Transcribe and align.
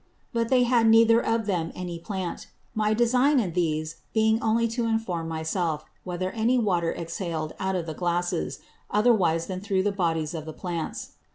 But 0.33 0.49
they 0.49 0.63
had 0.63 0.87
neither 0.89 1.23
of 1.23 1.45
them 1.45 1.71
any 1.75 1.99
Plant; 1.99 2.47
my 2.73 2.91
Design 2.95 3.39
in 3.39 3.53
these 3.53 3.97
being 4.15 4.41
only 4.41 4.67
to 4.69 4.87
inform 4.87 5.27
my 5.27 5.43
self, 5.43 5.85
whether 6.03 6.31
any 6.31 6.57
Water 6.57 6.91
exhaled 6.91 7.53
out 7.59 7.75
of 7.75 7.85
the 7.85 7.93
Glasses, 7.93 8.61
otherwise 8.89 9.45
than 9.45 9.61
thorow 9.61 9.83
the 9.83 9.91
Bodies 9.91 10.33
of 10.33 10.45
the 10.45 10.53
Plants. 10.53 11.11